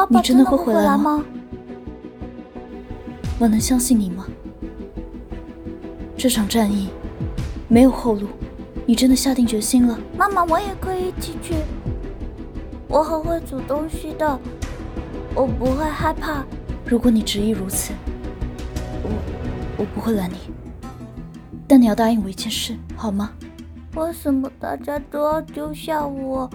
[0.00, 1.22] 爸爸真的会回来吗？
[3.38, 4.26] 我能相信你吗？
[6.16, 6.88] 这场战役
[7.68, 8.26] 没有后路，
[8.86, 9.98] 你真的下定决心了？
[10.16, 11.54] 妈妈，我也可以一起去。
[12.88, 14.40] 我很会煮东西的，
[15.34, 16.46] 我不会害怕。
[16.86, 17.92] 如果你执意如此，
[19.02, 19.10] 我
[19.76, 20.36] 我不会拦你。
[21.68, 23.32] 但你要答应我一件事，好吗？
[23.96, 26.48] 为什么大家都要丢下我？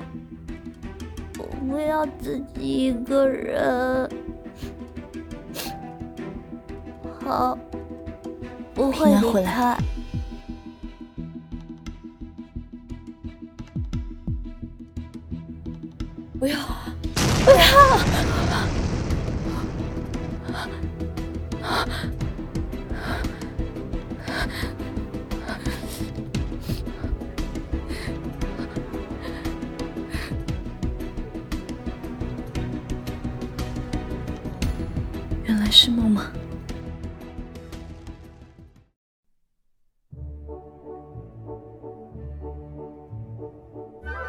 [1.68, 4.08] 我不要自己一个人。
[7.24, 7.58] 好，
[8.74, 9.76] 不会离开。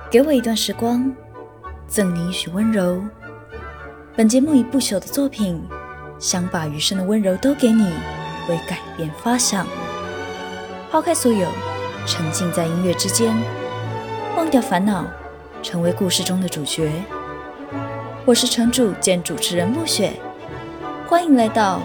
[0.08, 1.12] 给我一段时光。
[1.88, 3.00] 赠你一许温柔。
[4.16, 5.60] 本节目以不朽的作品，
[6.18, 7.84] 想把余生的温柔都给你，
[8.48, 9.66] 为改变发想。
[10.90, 11.48] 抛开所有，
[12.06, 13.34] 沉浸在音乐之间，
[14.36, 15.04] 忘掉烦恼，
[15.62, 16.90] 成为故事中的主角。
[18.24, 20.12] 我是城主兼主持人暮雪，
[21.06, 21.80] 欢迎来到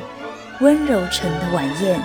[0.62, 2.00] 温柔城的晚宴。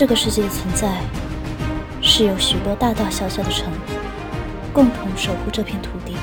[0.00, 0.98] 这个世界的存在，
[2.00, 3.70] 是由许多大大小小的城
[4.72, 6.16] 共同守护这片土地。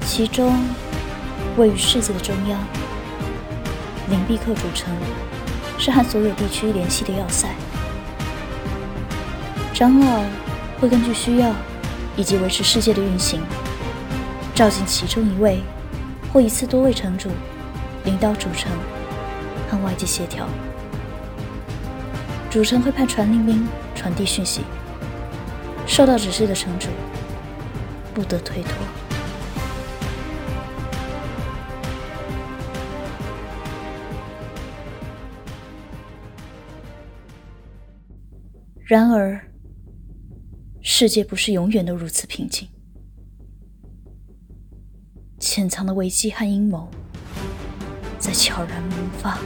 [0.00, 0.58] 其中，
[1.58, 2.58] 位于世界的中央，
[4.08, 4.90] 灵璧客主城
[5.78, 7.46] 是和所有地区联系的要塞。
[9.74, 10.22] 长老
[10.80, 11.52] 会根据需要
[12.16, 13.42] 以及维持世界的运行，
[14.54, 15.60] 召集其中一位
[16.32, 17.28] 或一次多位城主，
[18.06, 18.72] 领导主城
[19.70, 20.48] 和外界协调。
[22.50, 24.62] 主城会派传令兵传递讯息，
[25.86, 26.88] 受到指示的城主
[28.12, 28.72] 不得推脱。
[38.84, 39.40] 然而，
[40.82, 42.68] 世界不是永远都如此平静，
[45.38, 46.90] 潜藏的危机和阴谋
[48.18, 49.38] 在悄然萌发。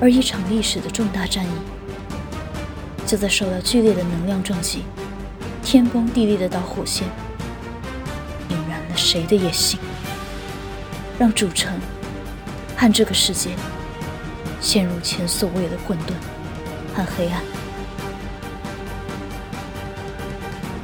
[0.00, 1.48] 而一场历史的重大战役，
[3.06, 4.84] 就在受到剧烈的能量撞击、
[5.62, 7.08] 天崩地裂的导火线，
[8.50, 9.80] 引燃了谁的野心，
[11.18, 11.72] 让主城
[12.76, 13.50] 和这个世界
[14.60, 16.12] 陷入前所未有的混沌
[16.94, 17.42] 和黑暗。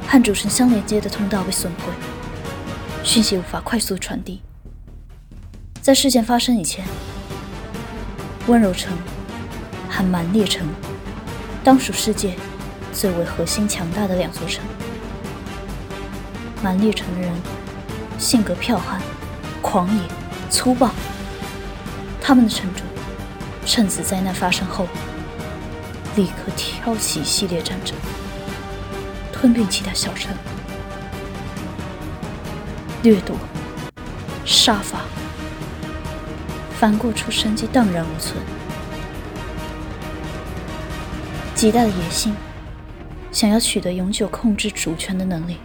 [0.07, 1.93] 和主城相连接的通道被损毁，
[3.03, 4.41] 讯息无法快速传递。
[5.81, 6.83] 在事件发生以前。
[8.47, 8.91] 温柔城
[9.89, 10.67] 和蛮猎城，
[11.63, 12.35] 当属世界
[12.91, 14.61] 最为核心强大的两座城。
[16.61, 17.31] 蛮猎城的人
[18.17, 19.01] 性格剽悍、
[19.61, 20.01] 狂野、
[20.49, 20.89] 粗暴，
[22.21, 22.83] 他们的城主
[23.65, 24.87] 趁此灾难发生后，
[26.17, 27.95] 立刻挑起系列战争，
[29.31, 30.35] 吞并其他小城，
[33.03, 33.37] 掠夺、
[34.45, 34.99] 杀伐。
[36.83, 38.35] 反过出生机荡然无存，
[41.55, 42.35] 极大的野心，
[43.31, 45.59] 想要取得永久控制主权的能力。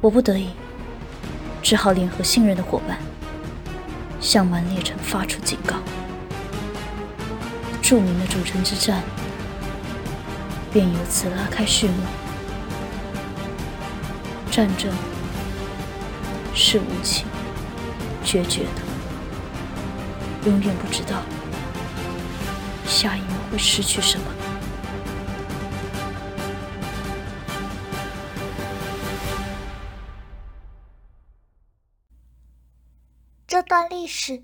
[0.00, 0.50] 我不得已，
[1.60, 2.98] 只好联合信任的伙伴，
[4.20, 5.74] 向蛮猎城发出警告。
[7.82, 9.02] 著名的主城之战，
[10.72, 11.94] 便由此拉开序幕。
[14.52, 14.92] 战争
[16.54, 17.26] 是无情。
[18.28, 18.82] 决绝的，
[20.50, 21.22] 永远不知道
[22.84, 24.26] 下一秒会失去什么。
[33.46, 34.42] 这段历史，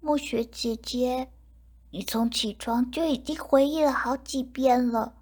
[0.00, 1.28] 暮雪姐姐，
[1.90, 5.16] 你从起床就已经回忆了好几遍了，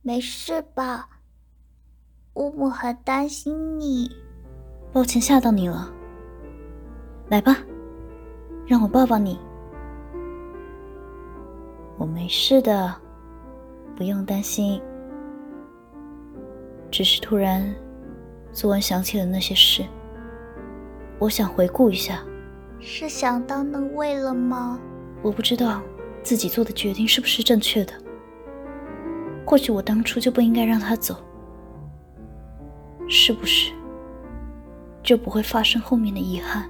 [0.00, 1.10] 没事吧？
[2.32, 4.10] 乌木很担心你。
[4.90, 6.01] 抱歉吓到你了。
[7.32, 7.56] 来吧，
[8.66, 9.38] 让我抱抱你。
[11.96, 12.94] 我没事的，
[13.96, 14.78] 不用担心。
[16.90, 17.74] 只是突然，
[18.52, 19.82] 昨晚想起了那些事，
[21.18, 22.22] 我想回顾一下，
[22.78, 24.78] 是想到那位了吗？
[25.22, 25.80] 我不知道
[26.22, 27.94] 自己做的决定是不是正确的。
[29.46, 31.16] 或许我当初就不应该让他走，
[33.08, 33.72] 是不是
[35.02, 36.68] 就不会发生后面的遗憾？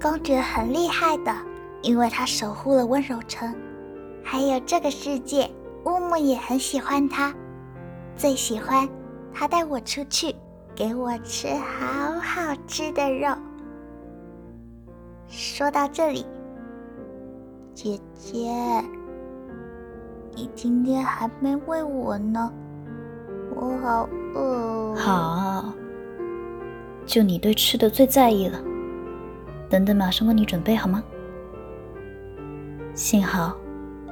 [0.00, 1.34] 公爵很厉害的，
[1.82, 3.54] 因为他守护了温柔城，
[4.22, 5.50] 还有这个世界。
[5.84, 7.34] 乌木也很喜欢他，
[8.16, 8.88] 最喜欢
[9.34, 10.34] 他带我出去，
[10.74, 13.28] 给我吃好好吃的肉。
[15.28, 16.24] 说到这里，
[17.74, 18.50] 姐姐，
[20.34, 22.50] 你今天还没喂我呢，
[23.54, 24.94] 我好饿。
[24.94, 25.70] 好，
[27.04, 28.58] 就你对吃的最在意了。
[29.68, 31.02] 等等，马上为你准备好吗？
[32.94, 33.56] 幸好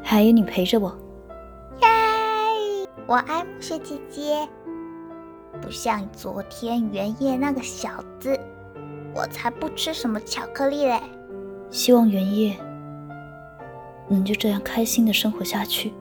[0.02, 0.88] 还有你陪着我。
[1.82, 2.88] 耶！
[3.06, 4.48] 我爱暮雪姐姐，
[5.60, 8.36] 不像昨天原夜那个小子，
[9.14, 11.00] 我才不吃什么巧克力嘞。
[11.70, 12.56] 希望原夜
[14.08, 15.92] 能就这样开心的生活下去，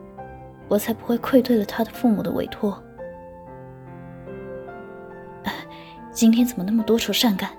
[0.66, 2.82] 我才不会愧对了他的父母的委托。
[6.10, 7.50] 今天怎么那么多愁善感？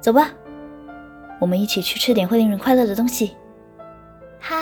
[0.00, 0.30] 走吧。
[1.40, 3.34] 我们一起去吃点会令人快乐的东西。
[4.38, 4.54] 好。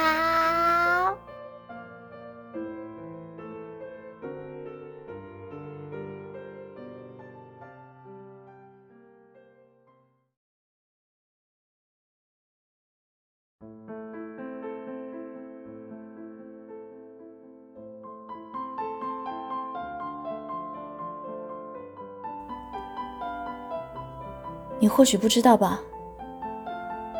[24.80, 25.82] 你或许不知道吧。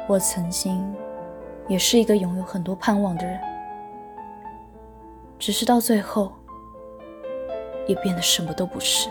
[0.08, 0.94] 我曾经
[1.68, 3.38] 也是一个拥有很多盼望的人，
[5.38, 6.32] 只是到最后
[7.86, 9.10] 也变得什么都不是。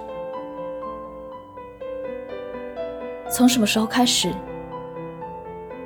[3.30, 4.34] 从什么时候开始，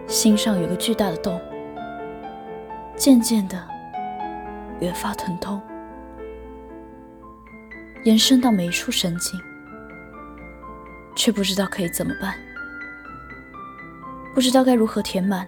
[0.08, 1.42] 心上有个巨大的洞，
[2.96, 3.62] 渐渐的
[4.80, 5.62] 越发疼痛，
[8.06, 9.38] 延伸到每一处神经，
[11.18, 12.34] 却不知道可以怎么办。
[14.34, 15.46] 不知道该如何填满，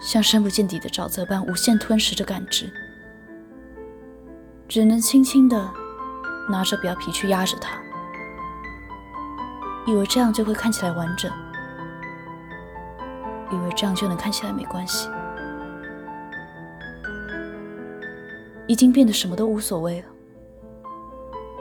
[0.00, 2.72] 像深不见底的沼泽般无限吞噬着感知，
[4.68, 5.68] 只能轻轻的
[6.48, 7.76] 拿着表皮去压着它，
[9.84, 11.30] 以为这样就会看起来完整，
[13.50, 15.08] 以为这样就能看起来没关系，
[18.68, 20.06] 已经变得什么都无所谓了。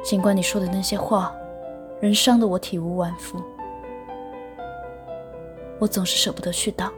[0.04, 1.34] 尽管你说的那些话，
[2.00, 3.44] 仍伤得我体无完肤。
[5.82, 6.94] 我总是舍不得去挡，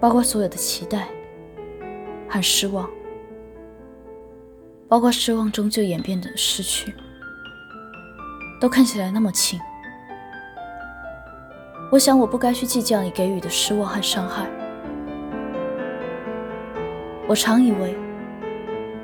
[0.00, 1.06] 包括所有的期待
[2.26, 2.88] 和失望，
[4.88, 6.94] 包括失望终究演变的失去，
[8.58, 9.60] 都看起来那么轻。
[11.92, 14.48] 我想我不该去计较你给予的失望和伤害。
[17.28, 17.94] 我常以为，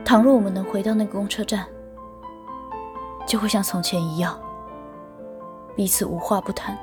[0.07, 1.67] 倘若我们能回到那个公车站，
[3.27, 4.41] 就会像从前一样，
[5.75, 6.75] 彼此无话不谈。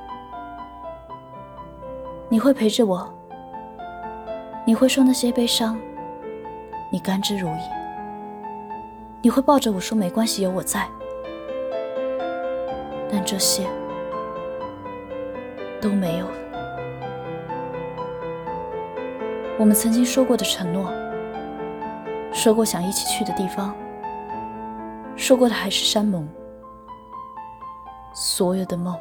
[2.34, 3.08] 你会陪着我，
[4.66, 5.80] 你会说那些悲伤，
[6.92, 7.60] 你甘之如饴。
[9.22, 10.88] 你会抱着我说没关系，有我在。
[13.12, 13.68] 但这些
[15.80, 16.34] 都没有了。
[19.60, 20.92] 我们曾经说过的承诺，
[22.32, 23.76] 说过想一起去的地方，
[25.16, 26.28] 说过的海誓山盟，
[28.16, 28.98] 所有的梦。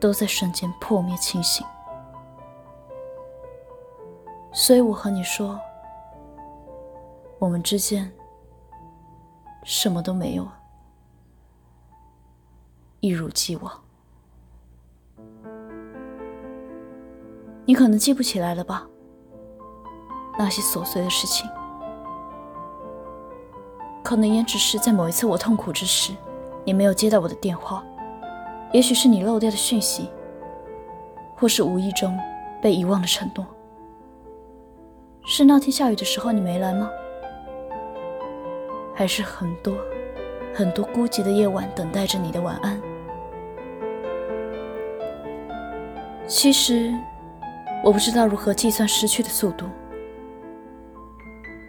[0.00, 1.64] 都在瞬间破灭清醒，
[4.50, 5.60] 所以我和你说，
[7.38, 8.10] 我们之间
[9.62, 10.48] 什么都没有，
[13.00, 13.72] 一如既往。
[17.66, 18.86] 你可能记不起来了吧？
[20.38, 21.46] 那些琐碎的事情，
[24.02, 26.16] 可能也只是在某一次我痛苦之时，
[26.64, 27.84] 你没有接到我的电话。
[28.72, 30.08] 也许是你漏掉的讯息，
[31.36, 32.16] 或是无意中
[32.62, 33.44] 被遗忘的承诺。
[35.26, 36.88] 是那天下雨的时候你没来吗？
[38.94, 39.74] 还是很多
[40.54, 42.80] 很多孤寂的夜晚等待着你的晚安？
[46.26, 46.94] 其实
[47.82, 49.66] 我不知道如何计算失去的速度，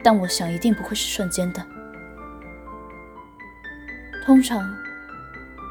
[0.03, 1.65] 但我想一定不会是瞬间的。
[4.23, 4.61] 通常。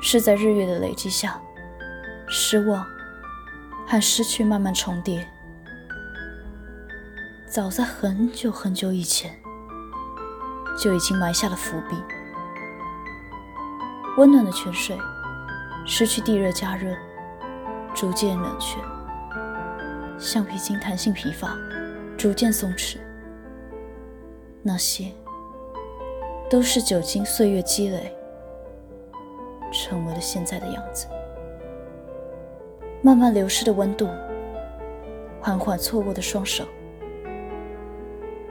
[0.00, 1.40] 是在日月的累积下，
[2.28, 2.84] 失望
[3.86, 5.26] 和失去慢慢重叠。
[7.46, 9.36] 早在很久很久以前，
[10.78, 11.96] 就已经埋下了伏笔。
[14.16, 14.98] 温暖的泉水
[15.86, 16.96] 失去地热加热，
[17.94, 18.78] 逐渐冷却；
[20.18, 21.56] 橡皮筋弹性疲乏，
[22.16, 22.98] 逐渐松弛。
[24.62, 25.12] 那些
[26.50, 28.14] 都是久经岁月积累，
[29.72, 31.06] 成为了现在的样子。
[33.02, 34.08] 慢慢流失的温度，
[35.40, 36.64] 缓缓错过的双手，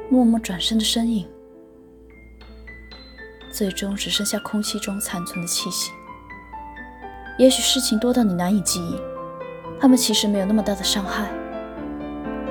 [0.09, 1.27] 默默转身的身影。
[3.51, 5.91] 最终只剩下空气中残存的气息。
[7.37, 8.99] 也许事情多到你难以记忆，
[9.79, 11.29] 他们其实没有那么大的伤害，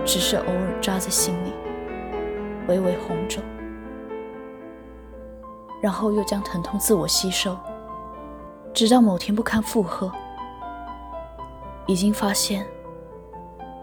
[0.05, 1.53] 只是偶尔扎在心里，
[2.67, 3.43] 微微红肿，
[5.81, 7.57] 然后又将疼痛自我吸收，
[8.73, 10.11] 直到某天不堪负荷，
[11.87, 12.67] 已经发现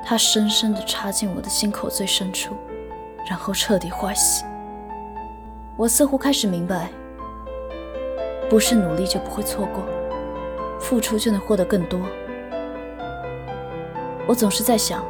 [0.06, 2.56] 它深深地插进我的心口最深处，
[3.30, 4.46] 然后彻底坏死。
[5.78, 6.90] 我似乎开始明白。
[8.48, 9.84] 不是努力就不会错过，
[10.80, 12.00] 付出就能获得更多。
[14.28, 15.04] 我总是在想，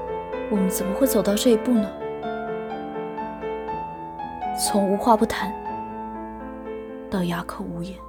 [0.49, 1.85] 我们怎么会走到这一步呢？
[4.57, 5.53] 从无话不谈
[7.11, 7.99] 到哑口无言，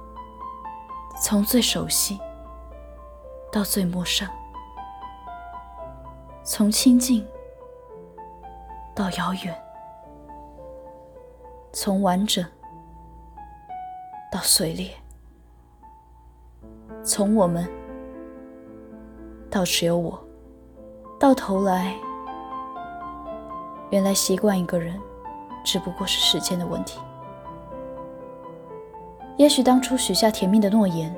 [1.19, 2.19] 从最熟悉
[3.51, 4.27] 到最陌生，
[6.43, 7.27] 从亲近
[8.95, 9.63] 到遥远，
[11.73, 12.45] 从完整
[14.31, 14.91] 到碎裂。
[17.03, 17.67] 从我们
[19.49, 20.21] 到只有我，
[21.19, 21.95] 到头来，
[23.89, 24.99] 原来习惯一个人
[25.63, 26.99] 只不过是时间的问题。
[29.37, 31.15] 也许当初许下甜蜜的诺言，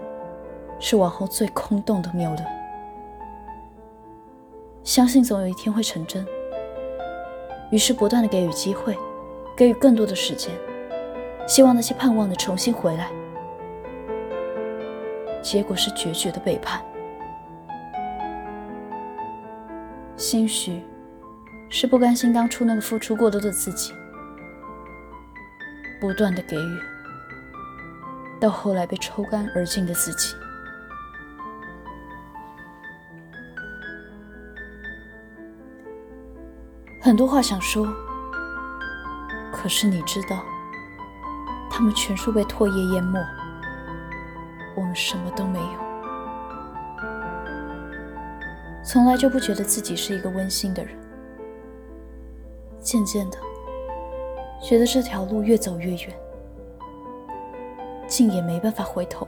[0.77, 2.45] 是往后最空洞的谬论。
[4.83, 6.25] 相信总有一天会成真，
[7.71, 8.97] 于是不断的给予机会，
[9.55, 10.53] 给予更多的时间，
[11.47, 13.09] 希望那些盼望的重新回来。
[15.41, 16.81] 结果是决绝的背叛，
[20.17, 20.83] 兴许
[21.69, 23.93] 是不甘心当初那个付出过多的自己，
[26.01, 26.79] 不断的给予，
[28.39, 30.35] 到后来被抽干而尽的自己。
[37.01, 37.87] 很多话想说，
[39.51, 40.43] 可是你知道，
[41.69, 43.19] 他们全数被唾液淹没。
[44.75, 45.79] 我们什么都没有，
[48.83, 50.95] 从来就不觉得自己是一个温馨的人。
[52.79, 53.37] 渐渐的，
[54.61, 56.17] 觉得这条路越走越远，
[58.19, 59.25] 竟也没办法回头。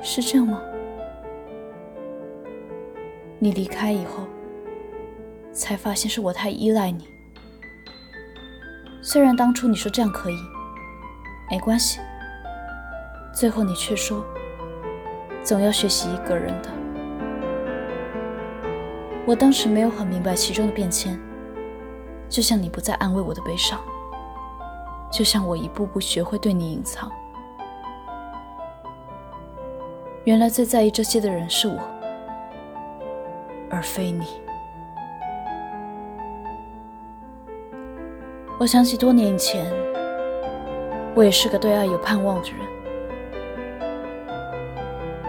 [0.00, 0.62] 是这样吗？
[3.38, 4.24] 你离开以后，
[5.52, 7.06] 才发现是我太依赖你。
[9.02, 10.38] 虽然当初你说这样可以，
[11.50, 12.00] 没关系。
[13.30, 14.24] 最后，你却说，
[15.42, 16.70] 总要学习一个人的。
[19.26, 21.20] 我当时没有很明白其中的变迁，
[22.26, 23.78] 就像你不再安慰我的悲伤，
[25.10, 27.10] 就像我一步步学会对你隐藏。
[30.24, 31.78] 原来最在意这些的人是我，
[33.70, 34.26] 而非你。
[38.58, 39.72] 我想起多年以前，
[41.14, 42.58] 我也是个对爱有盼望的人。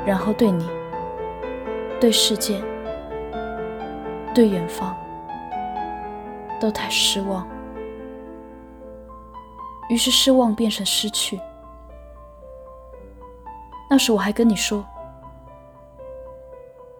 [0.06, 0.66] 然后对你、
[2.00, 2.62] 对世界、
[4.34, 4.96] 对远方，
[6.60, 7.46] 都太失望，
[9.90, 11.40] 于是失望变成失去。
[13.90, 14.86] 那时我还跟你说，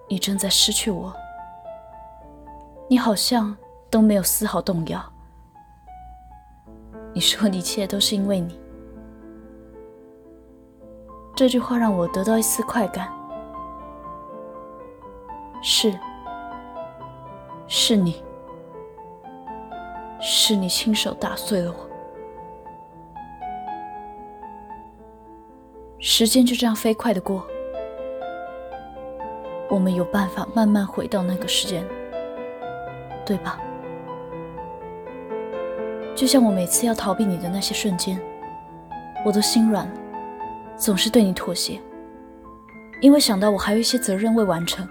[0.08, 1.14] 你正在失去我，
[2.88, 3.56] 你好像
[3.90, 5.04] 都没有丝毫动摇。
[7.14, 8.60] 你说一切都是因为你。
[11.36, 13.12] 这句话让我得到一丝快感。
[15.62, 16.00] 是，
[17.68, 18.24] 是你，
[20.22, 21.87] 是你亲手打碎了我。
[26.10, 27.46] 时间就这样飞快的过，
[29.70, 31.86] 我们有办法慢慢回到那个时间，
[33.26, 33.60] 对吧？
[36.16, 38.18] 就像我每次要逃避你的那些瞬间，
[39.26, 39.94] 我都心软了。
[40.78, 41.78] 总是对你妥协，
[43.02, 44.88] 因为想到我还有一些责任未完成，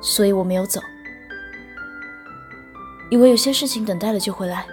[0.00, 0.80] 所以我没有走。
[3.10, 4.64] 以为有些事情等待了就会来，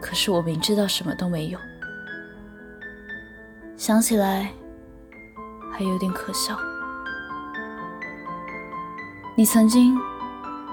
[0.00, 1.58] 可是我明知道什么都没有。
[3.80, 4.46] 想起来
[5.72, 6.54] 还有点可笑。
[9.34, 9.96] 你曾经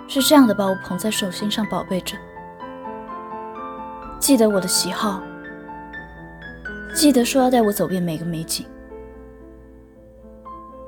[0.09, 2.17] 是这样的把我捧在手心上宝贝着，
[4.19, 5.23] 记得我的喜好。
[6.93, 8.65] 记得说要带我走遍每个美景，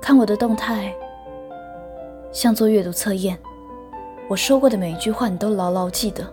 [0.02, 0.94] 看我的动态，
[2.34, 3.40] 像做阅读测验。
[4.28, 6.30] 我说过的每一句话，你都牢牢记得。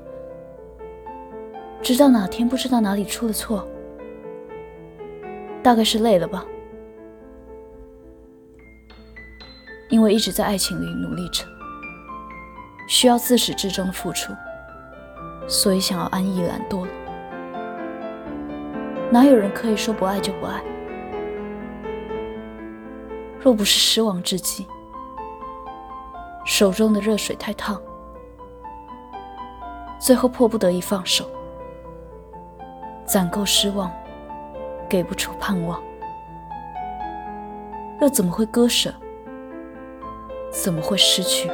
[1.81, 3.64] 直到哪天不知道哪里出了错，
[5.66, 6.46] 大概是累了吧。
[9.88, 11.44] 因为一直在爱情里努力着，
[12.87, 14.32] 需要自始至终的付出，
[15.49, 16.92] 所以想要安逸懒惰了。
[19.11, 20.62] 哪有人可以说不爱就不爱？
[23.40, 24.64] 若不是失望至极。
[26.44, 27.82] 手中的热水太烫，
[29.99, 31.28] 最后迫不得已放手，
[33.04, 33.90] 攒够失望，
[34.88, 35.83] 给不出盼望，
[38.00, 38.93] 又怎么会割舍？
[40.50, 41.50] 怎么会失去？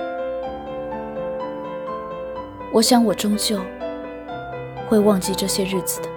[2.73, 3.59] 我想，我终究
[4.89, 6.09] 会忘记这些日子的，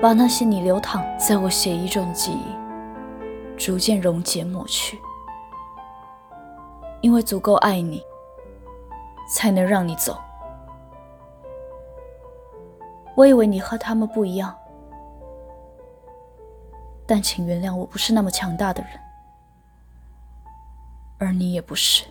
[0.00, 2.56] 把那些你流淌在我血液中的记忆。
[3.56, 5.00] 逐渐溶解抹去，
[7.00, 8.00] 因为足够爱你，
[9.34, 10.16] 才能让你走。
[13.18, 14.56] 我以为你和他们不一样，
[17.04, 18.92] 但请原谅我不是那么强大的人，
[21.18, 22.04] 而你也不是。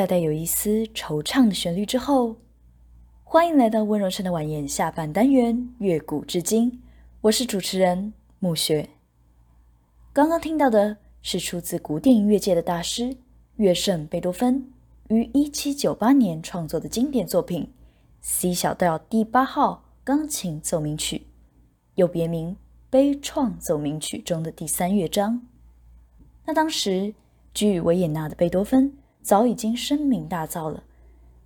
[0.00, 2.36] 在带有一丝惆怅的旋律之后，
[3.22, 6.72] 欢迎来到温柔城的晚宴下半单元《乐古至今》，
[7.20, 8.88] 我是主持人暮雪。
[10.14, 13.14] 刚刚听到的是出自古典音乐界的大师
[13.56, 14.72] 乐圣贝多芬
[15.08, 17.64] 于一七九八年创作的经典作品
[18.22, 21.18] 《C 小调第八号钢琴奏鸣曲》，
[21.96, 22.52] 又别名
[22.88, 25.42] 《悲怆奏鸣曲》中的第三乐章。
[26.46, 27.12] 那当时
[27.52, 28.96] 居于维也纳的贝多芬。
[29.22, 30.82] 早已经声名大噪了，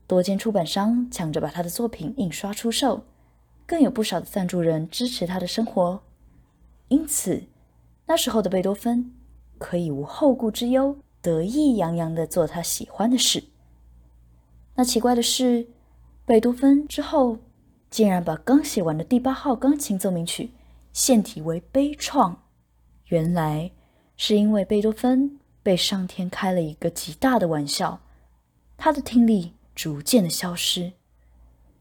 [0.07, 3.05] 多间出版商抢着把他的作品印刷出售，
[3.67, 6.03] 更有不少的赞助人支持他的生活。
[6.89, 7.45] 因此，
[8.07, 9.13] 那时候的贝多芬
[9.59, 13.45] 可以无后顾之忧，得意洋洋地做他喜欢的事。
[14.77, 15.67] 那奇怪的是，
[16.25, 17.39] 贝多芬之后
[17.91, 20.51] 竟然把刚写完的第八号钢琴奏鸣曲
[20.93, 22.37] 献体为悲怆，
[23.07, 23.71] 原来
[24.17, 25.39] 是因为贝多芬。
[25.65, 28.01] 被上天开了一个极大的玩笑，
[28.77, 30.93] 他的听力逐渐的消失。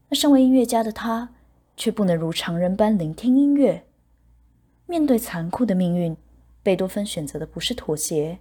[0.08, 1.34] 那身为音乐家的他，
[1.76, 3.86] 却不能如常人般聆听音乐。
[4.86, 6.16] 面对残酷的命运，
[6.62, 8.38] 贝多芬选择的不是妥协，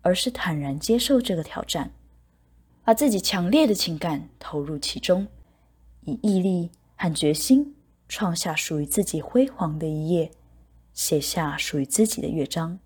[0.00, 1.90] 而是坦然接受这个挑战，
[2.82, 5.28] 把自己强烈的情感投入其中，
[6.04, 7.74] 以毅力和决心
[8.08, 10.30] 创下属于自己辉煌的一页，
[10.94, 12.78] 写下属于自己的乐章。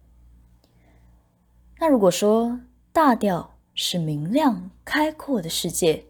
[1.83, 2.61] 那如果说
[2.93, 6.05] 大调是明亮开阔的世界，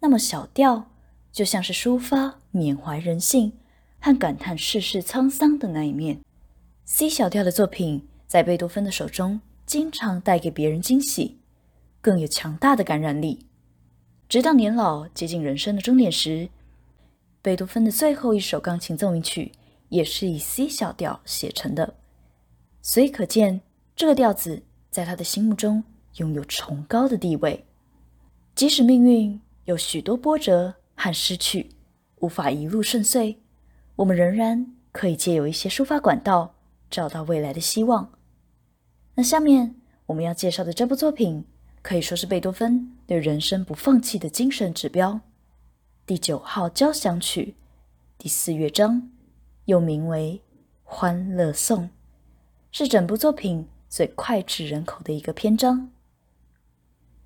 [0.00, 0.90] 那么小调
[1.30, 3.52] 就像是抒发缅怀人性
[4.00, 6.20] 和感叹世事沧桑的那一面。
[6.84, 11.38] C 小调的作品在贝多芬的手中，经常带给别人惊喜，
[12.00, 13.46] 更有强大的感染力。
[14.28, 16.48] 直到年老接近人生的终点时，
[17.40, 19.52] 贝多芬的最后一首钢琴奏鸣曲
[19.90, 21.94] 也是以 C 小调写成的，
[22.82, 23.60] 所以可见
[23.94, 24.64] 这个调子。
[24.98, 25.84] 在他的心目中
[26.16, 27.64] 拥有崇高的地位，
[28.56, 31.70] 即使命运有许多波折和失去，
[32.16, 33.36] 无法一路顺遂，
[33.94, 36.52] 我们仍然可以借由一些抒发管道
[36.90, 38.10] 找到未来的希望。
[39.14, 41.44] 那下面我们要介绍的这部作品，
[41.80, 45.20] 可以说是贝多芬对人生不放弃的精神指标——
[46.06, 47.54] 第九号交响曲
[48.18, 49.08] 第四乐章，
[49.66, 50.42] 又名为
[50.82, 51.84] 《欢乐颂》，
[52.72, 53.64] 是整部作品。
[53.88, 55.90] 最脍炙人口的一个篇章。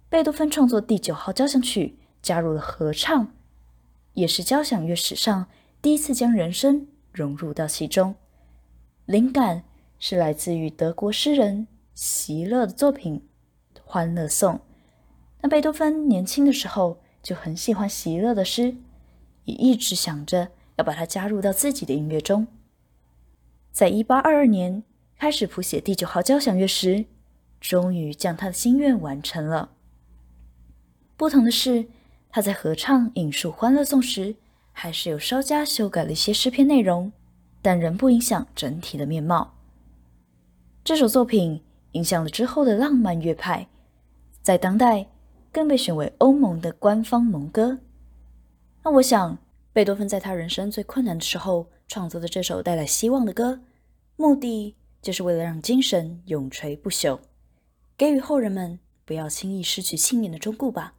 [0.09, 3.35] 贝多芬创作第九号交响曲，加入了合唱，
[4.15, 5.49] 也是交响乐史上
[5.81, 8.15] 第一次将人声融入到其中。
[9.07, 9.65] 灵感
[9.99, 13.29] 是来自于德国诗人席勒的作品
[13.85, 14.55] 《欢乐颂》。
[15.41, 18.77] 那贝多芬年轻的时候就很喜欢席勒的诗，
[19.45, 22.47] 也一直想着要把它加入到自己的音乐中。
[23.73, 24.85] 在一八二二年，
[25.23, 27.05] 开始谱写第九号交响乐时，
[27.61, 29.71] 终于将他的心愿完成了。
[31.17, 31.87] 不同的是，
[32.29, 34.35] 他在合唱引述《欢乐颂》时，
[34.73, 37.13] 还是有稍加修改了一些诗篇内容，
[37.63, 39.55] 但仍不影响整体的面貌。
[40.83, 43.69] 这首作品影响了之后的浪漫乐派，
[44.43, 45.07] 在当代
[45.53, 47.79] 更被选为欧盟的官方盟歌。
[48.83, 49.39] 那我想，
[49.73, 53.61] 贝多芬在他人生最困难的时候创作的这首带来希望的歌，
[54.17, 54.75] 目的。
[55.03, 57.21] 就是为了让精神永垂不朽，
[57.99, 60.95] 给予后人们不要轻易失去信念的忠告吧。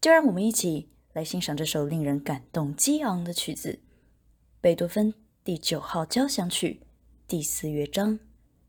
[0.00, 3.78] 就让我们一起来欣赏这首令人感动激昂的曲子——
[4.60, 6.80] 贝多芬第九号交响曲
[7.28, 8.18] 第四乐章《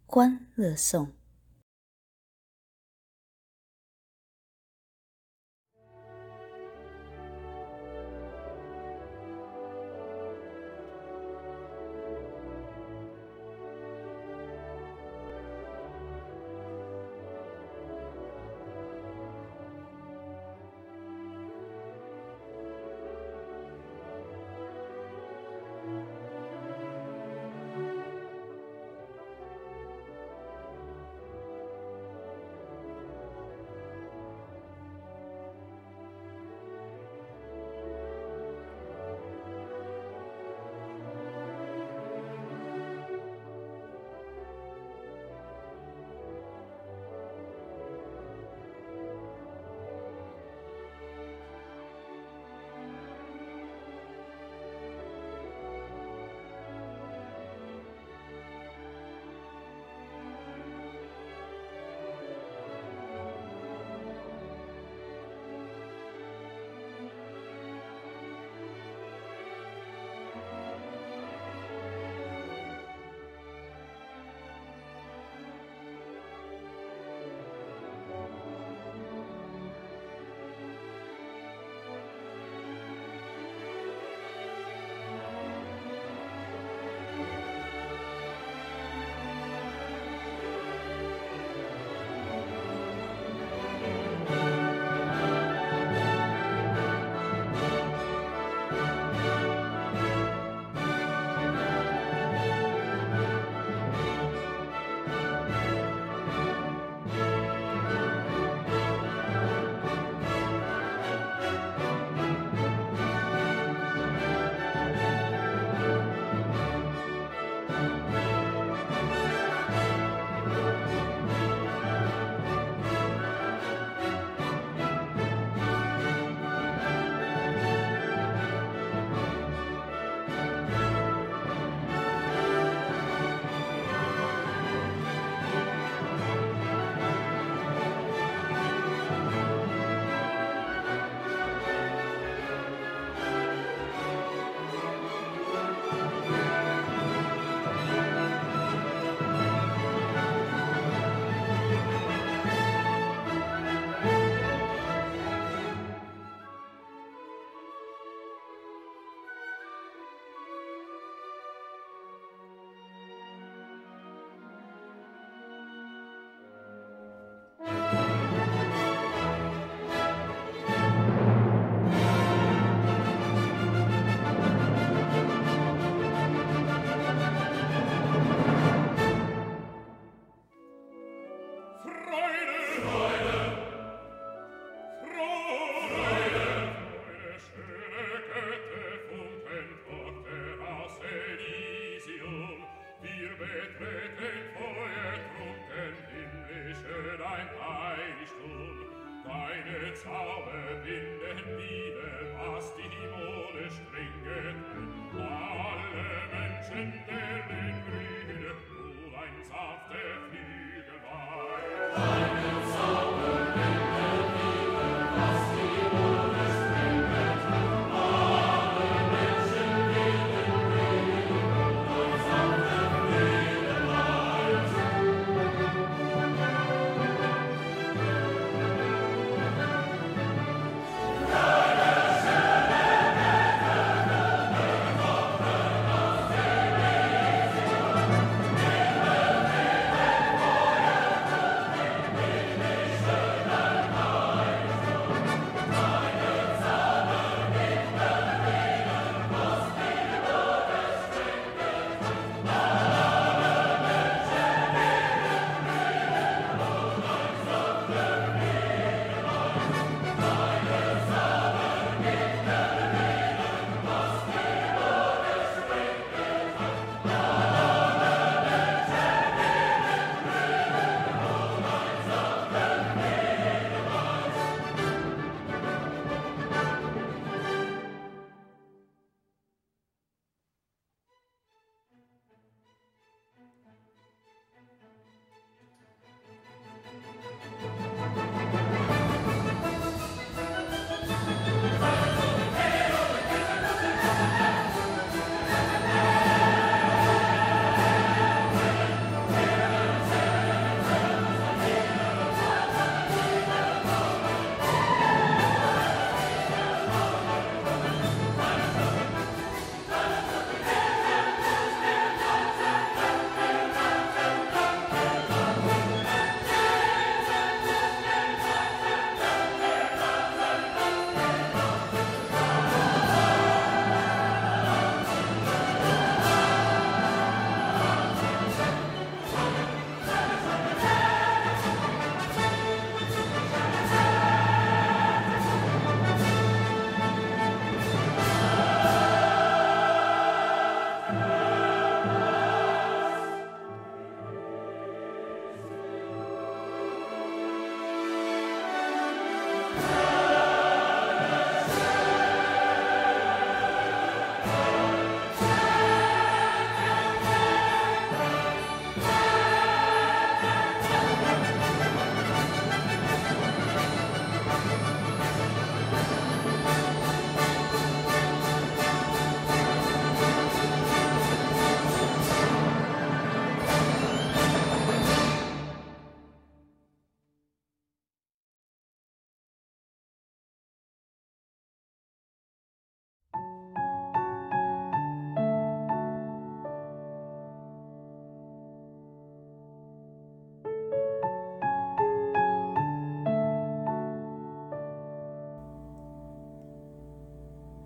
[0.06, 1.08] 欢乐颂》。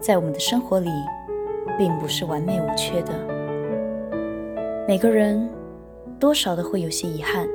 [0.10, 0.90] 在我们的生活里，
[1.78, 3.14] 并不是完美无缺的。
[4.88, 5.48] 每个人
[6.20, 7.48] 多少都会有些遗憾。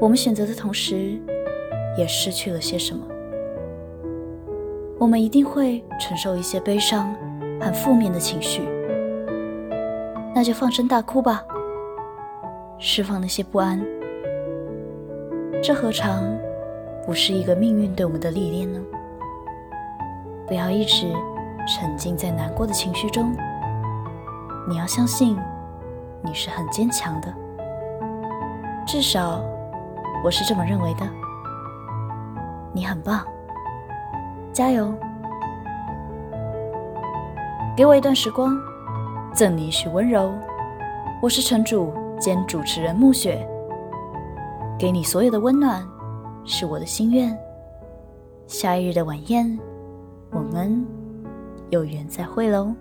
[0.00, 1.20] 我们选择的同时，
[1.98, 3.06] 也失去了些什么。
[4.98, 7.14] 我们一定会承受一些悲伤
[7.60, 8.62] 和负面的情绪，
[10.34, 11.44] 那就放声大哭吧，
[12.78, 13.84] 释放那些不安。
[15.62, 16.24] 这何尝
[17.04, 18.80] 不是一个命运对我们的历练呢？
[20.46, 21.12] 不要一直
[21.66, 23.34] 沉浸在难过的情绪中，
[24.68, 25.38] 你要相信
[26.22, 27.34] 你是很坚强的，
[28.86, 29.40] 至少
[30.22, 31.06] 我是这么认为的。
[32.72, 33.24] 你很棒。
[34.52, 34.94] 加油！
[37.76, 38.56] 给我一段时光，
[39.32, 40.32] 赠你一许温柔。
[41.20, 43.44] 我是城主兼主持人暮雪，
[44.78, 45.84] 给你所有的温暖，
[46.44, 47.36] 是我的心愿。
[48.46, 49.58] 下一日的晚宴，
[50.34, 50.84] 我们
[51.70, 52.74] 有缘再会喽。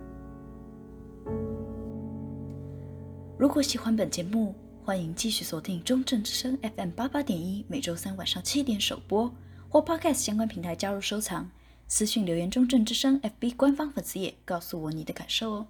[3.37, 9.31] 如果喜欢本节目，欢迎继续锁定中正之声 FM 八八点一，每周三晚上七点首播，
[9.69, 11.47] 或 Podcast 相关平台加入收藏。
[11.87, 15.67] 私信留言中正之声 FB 官方粉丝页，告诉我你的感受哦。